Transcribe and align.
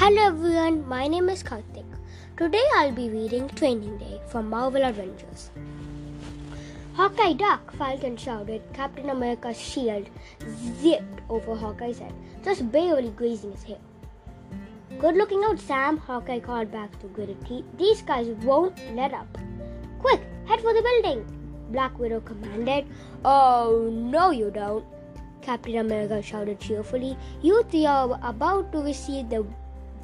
Hello 0.00 0.22
everyone, 0.28 0.76
my 0.88 1.06
name 1.06 1.28
is 1.28 1.42
Karthik. 1.42 1.84
Today 2.38 2.62
I'll 2.74 2.90
be 2.90 3.10
reading 3.10 3.50
Training 3.50 3.98
Day 3.98 4.18
from 4.28 4.48
Marvel 4.48 4.82
Adventures. 4.82 5.50
Hawkeye 6.94 7.34
Duck, 7.34 7.70
Falcon 7.76 8.16
shouted. 8.16 8.62
Captain 8.72 9.10
America's 9.10 9.60
shield 9.60 10.08
zipped 10.80 11.20
over 11.28 11.54
Hawkeye's 11.54 11.98
head, 11.98 12.14
just 12.42 12.72
barely 12.72 13.10
grazing 13.10 13.52
his 13.52 13.62
hair. 13.62 13.76
Good 14.98 15.16
looking 15.16 15.44
out, 15.44 15.58
Sam, 15.58 15.98
Hawkeye 15.98 16.40
called 16.40 16.72
back 16.72 16.98
to 17.00 17.06
gritted 17.08 17.44
teeth. 17.46 17.66
These 17.76 18.00
guys 18.00 18.28
won't 18.42 18.80
let 18.96 19.12
up. 19.12 19.36
Quick, 19.98 20.22
head 20.46 20.62
for 20.62 20.72
the 20.72 20.80
building, 20.80 21.26
Black 21.72 21.98
Widow 21.98 22.20
commanded. 22.20 22.86
Oh, 23.22 23.90
no, 23.92 24.30
you 24.30 24.50
don't. 24.50 24.82
Captain 25.42 25.76
America 25.76 26.22
shouted 26.22 26.58
cheerfully. 26.58 27.16
You 27.42 27.62
three 27.64 27.84
are 27.84 28.18
about 28.22 28.72
to 28.72 28.78
receive 28.78 29.28
the 29.28 29.44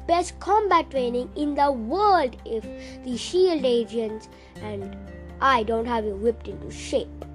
best 0.07 0.39
combat 0.39 0.89
training 0.89 1.29
in 1.35 1.53
the 1.55 1.71
world 1.71 2.35
if 2.45 2.63
the 3.03 3.17
shield 3.17 3.65
agents 3.65 4.29
and 4.61 4.95
I 5.41 5.63
don't 5.63 5.85
have 5.85 6.05
you 6.05 6.15
whipped 6.15 6.47
into 6.47 6.71
shape. 6.71 7.25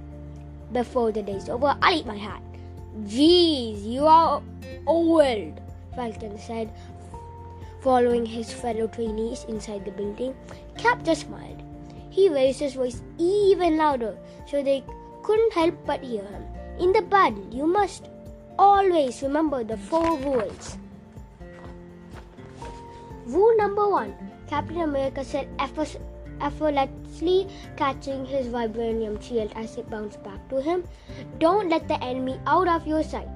Before 0.73 1.13
the 1.13 1.23
day's 1.23 1.49
over, 1.49 1.77
I'll 1.83 1.99
eat 1.99 2.07
my 2.07 2.17
hat. 2.17 2.43
Geez, 3.07 3.87
you 3.87 4.07
are 4.07 4.43
old, 4.87 5.61
Falcon 5.95 6.39
said, 6.39 6.73
following 7.83 8.25
his 8.25 8.53
fellow 8.53 8.87
trainees 8.87 9.45
inside 9.49 9.85
the 9.85 9.91
building. 9.91 10.35
Cap 10.79 11.05
just 11.05 11.27
smiled. 11.27 11.63
He 12.11 12.29
raised 12.29 12.61
his 12.61 12.75
voice 12.75 13.03
even 13.19 13.77
louder 13.77 14.17
so 14.47 14.63
they 14.63 14.83
couldn't 15.23 15.53
help 15.53 15.75
but 15.87 16.03
hear 16.03 16.23
him. 16.23 16.45
In 16.79 16.93
the 16.93 17.03
battle, 17.03 17.47
you 17.51 17.67
must 17.67 18.09
always 18.59 19.23
remember 19.23 19.63
the 19.65 19.77
four 19.77 20.19
rules. 20.19 20.77
Rule 23.27 23.57
number 23.57 23.89
one 23.89 24.15
Captain 24.49 24.81
America 24.81 25.25
said 25.25 25.49
effortlessly 26.41 27.49
catching 27.77 28.25
his 28.27 28.49
vibranium 28.49 29.23
shield 29.23 29.53
as 29.55 29.77
it 29.77 29.89
bounced 29.89 30.23
back 30.25 30.49
to 30.49 30.61
him. 30.61 30.85
Don't 31.39 31.69
let 31.69 31.87
the 31.89 32.03
enemy 32.03 32.41
out 32.47 32.69
of 32.69 32.87
your 32.87 33.03
sight. 33.03 33.29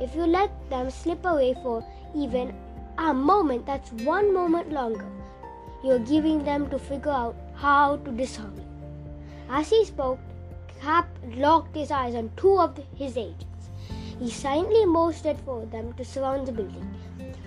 If 0.00 0.14
you 0.14 0.26
let 0.26 0.50
them 0.70 0.90
slip 0.90 1.24
away 1.26 1.54
for 1.62 1.84
even 2.14 2.54
a 2.98 3.12
moment, 3.12 3.66
that's 3.66 3.92
one 4.04 4.32
moment 4.32 4.72
longer. 4.72 5.06
You're 5.82 5.98
giving 5.98 6.44
them 6.44 6.70
to 6.70 6.78
figure 6.78 7.10
out 7.10 7.36
how 7.54 7.96
to 7.96 8.10
disarm 8.12 8.54
you. 8.56 8.64
As 9.50 9.68
he 9.68 9.84
spoke, 9.84 10.18
Cap 10.80 11.08
locked 11.36 11.74
his 11.74 11.90
eyes 11.90 12.14
on 12.14 12.30
two 12.36 12.58
of 12.58 12.78
his 12.94 13.16
agents. 13.16 13.70
He 14.20 14.30
silently 14.30 14.84
motioned 14.84 15.40
for 15.40 15.66
them 15.66 15.92
to 15.94 16.04
surround 16.04 16.46
the 16.46 16.52
building. 16.52 16.94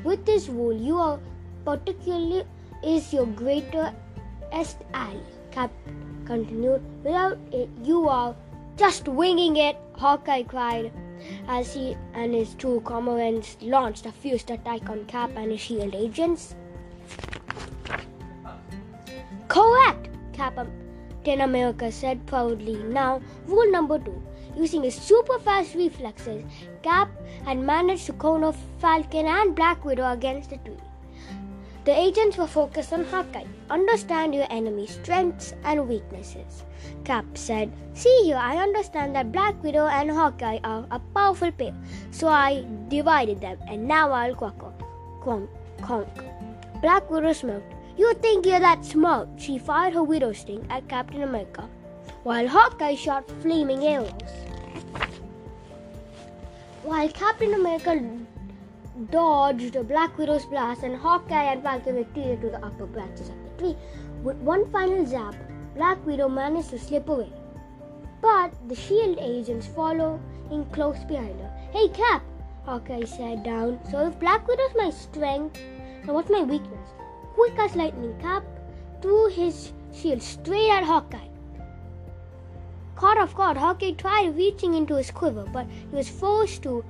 With 0.04 0.26
this 0.26 0.50
rule, 0.50 0.74
you 0.74 0.98
are 0.98 1.20
particularly 1.68 2.44
is 2.82 3.14
your 3.14 3.26
greatest 3.26 4.78
ally. 4.94 5.20
Cap 5.52 5.72
continued. 6.26 6.82
Without 7.04 7.38
it, 7.52 7.70
you 7.84 8.08
are 8.08 8.34
just 8.78 9.10
winging 9.10 9.58
it, 9.58 9.76
Hawkeye 9.98 10.44
cried 10.44 10.92
as 11.50 11.74
he 11.74 11.98
and 12.14 12.34
his 12.34 12.54
two 12.54 12.80
comrades 12.86 13.58
launched 13.62 14.06
a 14.06 14.12
fierce 14.12 14.44
attack 14.44 14.90
on 14.90 15.04
Cap 15.06 15.32
and 15.36 15.52
his 15.52 15.60
shield 15.60 15.96
agents. 15.96 16.56
Correct, 19.50 20.10
Captain 20.32 21.42
um, 21.42 21.50
America 21.50 21.92
said 21.92 22.26
proudly. 22.28 22.76
Now, 22.84 23.22
rule 23.46 23.72
number 23.72 24.00
two. 24.00 24.22
Using 24.56 24.84
his 24.84 24.96
super 24.96 25.38
fast 25.40 25.76
reflexes, 25.76 26.44
Cap 26.82 27.10
had 27.46 27.60
managed 27.60 28.06
to 28.08 28.14
corner 28.14 28.54
Falcon 28.80 29.28
and 29.28 29.56
Black 29.56 29.84
Widow 29.86 30.12
against 30.12 30.50
the 30.50 30.58
tree. 30.58 30.87
The 31.88 31.98
agents 31.98 32.36
were 32.36 32.48
focused 32.48 32.92
on 32.92 33.06
Hawkeye. 33.06 33.46
Understand 33.70 34.36
your 34.36 34.46
enemy's 34.50 34.96
strengths 34.96 35.54
and 35.64 35.88
weaknesses. 35.88 36.66
Cap 37.06 37.24
said, 37.36 37.72
See 37.94 38.24
here, 38.26 38.36
I 38.36 38.58
understand 38.58 39.16
that 39.16 39.32
Black 39.32 39.64
Widow 39.64 39.88
and 39.88 40.12
Hawkeye 40.12 40.60
are 40.66 40.86
a 40.92 41.00
powerful 41.00 41.50
pair, 41.50 41.74
so 42.12 42.28
I 42.28 42.66
divided 42.90 43.40
them, 43.40 43.58
and 43.70 43.88
now 43.88 44.12
I'll 44.12 44.36
conquer. 44.36 44.74
Conk, 45.24 45.50
conk. 45.82 46.10
Black 46.82 47.10
Widow 47.10 47.32
smoked. 47.32 47.74
You 47.98 48.14
think 48.16 48.46
you're 48.46 48.60
that 48.60 48.84
smart? 48.84 49.30
She 49.38 49.58
fired 49.58 49.94
her 49.94 50.04
widow 50.04 50.34
sting 50.34 50.68
at 50.70 50.90
Captain 50.90 51.24
America, 51.24 51.70
while 52.24 52.50
Hawkeye 52.50 52.96
shot 52.96 53.32
flaming 53.42 53.86
arrows. 53.86 54.12
While 56.84 57.08
Captain 57.08 57.54
America 57.54 57.96
dodged 59.12 59.88
Black 59.88 60.18
Widow's 60.18 60.46
blast 60.46 60.84
and 60.84 60.96
Hawkeye 60.96 61.52
and 61.52 61.64
Falcon 61.64 61.96
retreated 61.96 62.42
to 62.42 62.50
the 62.50 62.66
upper 62.66 62.86
branches 62.86 63.30
of 63.30 63.36
the 63.44 63.50
tree. 63.58 63.78
With 64.24 64.38
one 64.38 64.70
final 64.72 65.06
zap, 65.06 65.36
Black 65.76 66.04
Widow 66.06 66.28
managed 66.28 66.72
to 66.72 66.80
slip 66.80 67.08
away. 67.08 67.32
But 68.22 68.54
the 68.68 68.76
shield 68.76 69.20
agents 69.22 69.68
following 69.68 70.66
close 70.72 71.04
behind 71.04 71.40
her. 71.40 71.54
Hey 71.72 71.88
Cap, 71.90 72.24
Hawkeye 72.66 73.06
said 73.06 73.44
down. 73.44 73.80
So 73.92 74.08
if 74.08 74.20
Black 74.20 74.48
Widow's 74.48 74.76
my 74.76 74.90
strength, 74.90 75.60
then 76.06 76.16
what's 76.16 76.30
my 76.30 76.42
weakness? 76.42 76.90
Quick 77.36 77.58
as 77.60 77.76
lightning, 77.76 78.18
Cap 78.20 78.44
threw 79.02 79.30
his 79.30 79.72
shield 79.94 80.22
straight 80.22 80.72
at 80.72 80.84
Hawkeye. 80.84 81.30
Caught 82.96 83.20
off 83.20 83.36
guard, 83.36 83.58
Hawkeye 83.58 83.92
tried 83.92 84.36
reaching 84.36 84.74
into 84.74 84.96
his 84.96 85.12
quiver, 85.12 85.46
but 85.54 85.68
he 85.68 85.96
was 85.96 86.10
forced 86.10 86.64
to 86.64 86.84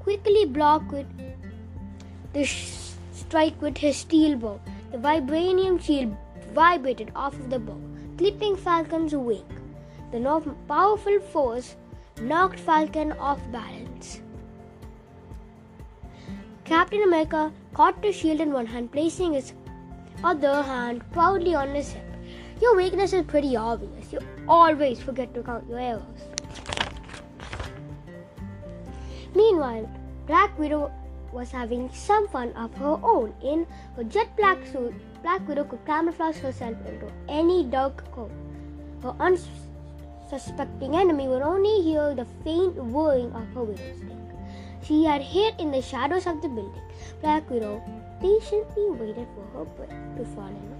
quickly 0.00 0.44
block 0.44 0.90
with 0.90 1.06
the 2.32 2.44
strike 2.44 3.60
with 3.62 3.78
his 3.78 3.96
steel 3.96 4.36
bow. 4.36 4.60
The 4.92 4.98
vibranium 4.98 5.80
shield 5.80 6.16
vibrated 6.52 7.12
off 7.14 7.34
of 7.34 7.50
the 7.50 7.58
bow, 7.58 7.80
clipping 8.18 8.56
Falcon's 8.56 9.14
wing. 9.14 9.44
The 10.12 10.54
powerful 10.66 11.20
force 11.20 11.76
knocked 12.20 12.58
Falcon 12.58 13.12
off 13.12 13.40
balance. 13.52 14.20
Captain 16.64 17.02
America 17.02 17.52
caught 17.74 18.00
the 18.02 18.12
shield 18.12 18.40
in 18.40 18.52
one 18.52 18.66
hand, 18.66 18.92
placing 18.92 19.34
his 19.34 19.52
other 20.22 20.62
hand 20.62 21.02
proudly 21.12 21.54
on 21.54 21.74
his 21.74 21.92
hip. 21.92 22.04
Your 22.60 22.76
weakness 22.76 23.12
is 23.12 23.24
pretty 23.24 23.56
obvious. 23.56 24.12
You 24.12 24.20
always 24.46 25.00
forget 25.00 25.32
to 25.34 25.42
count 25.42 25.68
your 25.68 25.78
arrows. 25.78 26.29
Meanwhile, 29.34 29.88
Black 30.26 30.58
Widow 30.58 30.90
was 31.32 31.50
having 31.50 31.88
some 31.92 32.26
fun 32.28 32.52
of 32.52 32.74
her 32.74 32.98
own. 33.02 33.32
In 33.42 33.66
her 33.96 34.04
jet 34.04 34.36
black 34.36 34.58
suit, 34.66 34.94
Black 35.22 35.46
Widow 35.46 35.64
could 35.64 35.84
camouflage 35.86 36.38
herself 36.38 36.76
into 36.86 37.10
any 37.28 37.64
dark 37.64 38.10
coat. 38.12 38.30
Her 39.02 39.14
unsuspecting 39.20 40.96
enemy 40.96 41.28
would 41.28 41.42
only 41.42 41.82
hear 41.82 42.14
the 42.14 42.26
faint 42.44 42.74
whirring 42.74 43.32
of 43.32 43.46
her 43.54 43.76
stick. 43.76 44.16
She 44.82 45.04
had 45.04 45.22
hid 45.22 45.54
in 45.60 45.70
the 45.70 45.82
shadows 45.82 46.26
of 46.26 46.42
the 46.42 46.48
building. 46.48 46.82
Black 47.20 47.48
Widow 47.50 47.82
patiently 48.20 48.90
waited 48.90 49.28
for 49.34 49.58
her 49.58 49.64
prey 49.76 49.94
to 50.16 50.24
fall 50.34 50.48
in. 50.48 50.70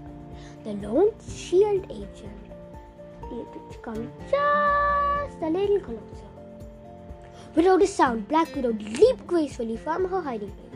The 0.65 0.87
lone 0.87 1.13
shield 1.29 1.87
agent 1.91 2.51
needed 3.31 3.71
to 3.71 3.79
come 3.79 4.11
just 4.29 5.43
a 5.43 5.49
little 5.49 5.81
closer. 5.81 6.30
Without 7.55 7.83
a 7.83 7.87
sound, 7.87 8.29
Black 8.29 8.55
Widow 8.55 8.73
leaped 8.73 9.27
gracefully 9.27 9.77
from 9.77 10.09
her 10.09 10.21
hiding 10.21 10.53
place. 10.53 10.71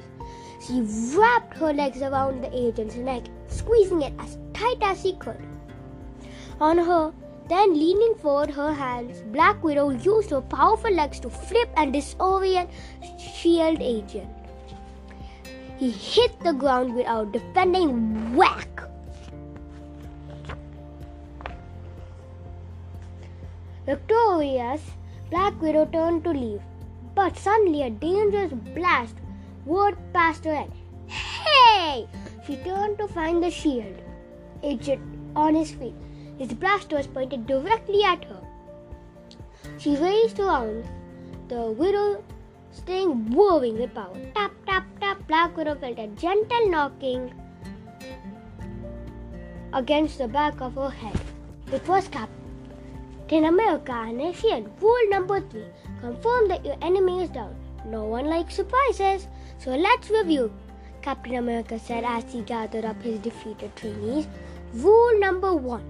She 0.67 0.81
wrapped 1.17 1.57
her 1.59 1.73
legs 1.73 2.03
around 2.03 2.43
the 2.43 2.57
agent's 2.57 2.97
neck, 2.97 3.25
squeezing 3.49 4.03
it 4.03 4.13
as 4.19 4.39
tight 4.55 4.79
as 4.83 5.03
she 5.03 5.13
could. 5.15 5.41
On 6.61 6.79
her, 6.79 7.13
then 7.49 7.75
leaning 7.75 8.15
forward 8.15 8.51
her 8.51 8.73
hands, 8.73 9.23
Black 9.33 9.63
Widow 9.63 9.91
used 9.91 10.31
her 10.31 10.41
powerful 10.41 10.91
legs 10.91 11.21
to 11.21 11.31
flip 11.31 11.69
and 11.77 11.95
disorient 11.95 12.71
Shield 13.19 13.79
Agent. 13.81 14.31
He 15.77 15.91
hit 15.91 16.39
the 16.41 16.53
ground 16.53 16.95
without 16.95 17.33
defending 17.33 18.35
whack. 18.35 18.83
Victorious, 23.85 24.81
Black 25.31 25.61
Widow 25.61 25.87
turned 25.87 26.25
to 26.25 26.31
leave, 26.31 26.63
but 27.15 27.37
suddenly 27.37 27.83
a 27.83 27.91
dangerous 27.91 28.53
blast 28.75 29.17
whirred 29.65 29.97
past 30.13 30.45
her 30.45 30.55
head. 30.55 30.73
Hey! 31.07 32.07
She 32.47 32.57
turned 32.57 32.99
to 32.99 33.09
find 33.09 33.43
the 33.43 33.51
shield 33.51 33.97
agent 34.63 35.03
on 35.35 35.55
his 35.55 35.73
feet. 35.73 35.95
His 36.39 36.53
blaster 36.53 36.97
was 36.97 37.07
pointed 37.07 37.47
directly 37.47 38.03
at 38.05 38.25
her. 38.25 38.43
She 39.79 39.97
raised 39.97 40.39
her 40.39 40.49
arms, 40.49 40.87
the 41.49 41.71
widow 41.71 42.23
sting 42.71 43.31
whirring 43.31 43.79
with 43.79 43.95
power. 43.95 44.17
Tap, 44.35 44.53
tap, 44.67 44.87
tap. 45.01 45.27
Black 45.29 45.57
Widow 45.57 45.75
felt 45.77 45.99
a 45.99 46.07
gentle 46.09 46.69
knocking 46.69 47.33
against 49.73 50.19
the 50.19 50.29
back 50.29 50.61
of 50.61 50.75
her 50.75 50.91
head. 50.91 51.19
It 51.73 51.87
was 51.89 52.09
Cap 52.09 52.29
in 53.33 53.47
America 53.47 53.93
and 53.93 54.21
Asian. 54.21 54.71
Rule 54.81 55.09
number 55.09 55.41
three 55.41 55.67
confirm 56.01 56.49
that 56.49 56.65
your 56.65 56.77
enemy 56.83 57.23
is 57.23 57.31
down. 57.31 57.55
No 57.87 58.05
one 58.05 58.27
likes 58.27 58.55
surprises, 58.55 59.29
so 59.59 59.75
let's 59.75 60.11
review. 60.11 60.53
Captain 61.03 61.37
America 61.37 61.79
said 61.79 62.05
as 62.05 62.25
he 62.33 62.41
gathered 62.43 62.85
up 62.85 63.01
his 63.03 63.19
defeated 63.19 63.75
trainees. 63.77 64.27
Rule 64.75 65.21
number 65.21 65.55
one 65.55 65.85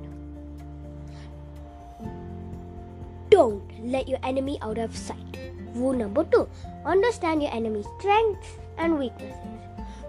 Don't 3.30 3.62
let 3.84 4.08
your 4.08 4.18
enemy 4.22 4.58
out 4.60 4.78
of 4.78 4.96
sight. 4.96 5.38
Rule 5.74 5.92
number 5.92 6.24
two 6.24 6.48
Understand 6.84 7.42
your 7.42 7.52
enemy's 7.52 7.86
strengths 7.98 8.48
and 8.76 8.98
weaknesses. 8.98 9.38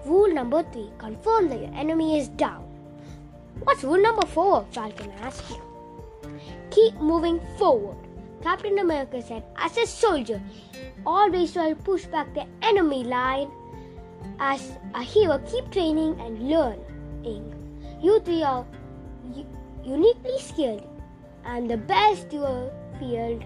Rule 0.06 0.34
number 0.34 0.64
three 0.74 0.90
Confirm 0.98 1.50
that 1.50 1.60
your 1.60 1.74
enemy 1.74 2.20
is 2.20 2.28
down. 2.30 2.64
What's 3.64 3.84
rule 3.84 4.02
number 4.02 4.26
four? 4.28 4.66
Falcon 4.72 5.12
asked. 5.22 5.60
Keep 6.72 6.96
moving 6.96 7.40
forward. 7.58 7.98
Captain 8.42 8.80
America 8.80 9.22
said, 9.22 9.44
as 9.58 9.78
a 9.78 9.88
soldier, 9.88 10.42
always 11.06 11.54
try 11.54 11.70
to 11.70 11.76
push 11.76 12.06
back 12.06 12.34
the 12.34 12.46
enemy 12.62 13.04
line. 13.04 13.50
As 14.40 14.78
a 14.94 15.02
hero, 15.02 15.40
keep 15.50 15.72
training 15.72 16.20
and 16.20 16.50
learning. 16.50 17.52
You 18.02 18.20
three 18.20 18.44
are 18.44 18.66
uniquely 19.84 20.40
skilled 20.40 20.88
and 21.46 21.70
the 21.70 21.78
best 21.78 22.32
your 22.32 22.72
field. 23.00 23.44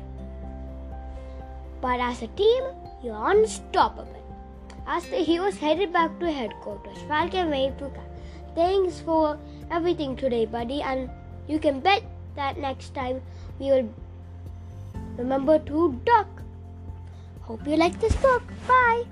But 1.82 2.00
as 2.00 2.22
a 2.22 2.28
team, 2.28 2.64
you're 3.02 3.32
unstoppable. 3.32 4.16
As 4.86 5.06
the 5.08 5.18
heroes 5.18 5.58
headed 5.58 5.94
back 5.94 6.20
to 6.20 6.32
headquarters, 6.32 6.98
Falcon 7.08 7.50
waved 7.50 7.80
to 7.80 7.90
Cap. 7.90 8.10
Thanks 8.56 9.00
for 9.00 9.38
everything 9.72 10.16
today, 10.16 10.46
buddy, 10.46 10.82
and 10.82 11.10
you 11.48 11.60
can 11.60 11.80
bet 11.80 12.04
that 12.36 12.58
next 12.58 12.94
time 12.94 13.22
we 13.60 13.72
will 13.72 13.90
remember 15.18 15.60
to 15.60 16.00
duck. 16.06 16.28
Hope 17.42 17.68
you 17.68 17.78
like 17.78 18.00
this 18.00 18.16
book. 18.16 18.44
Bye. 18.68 19.04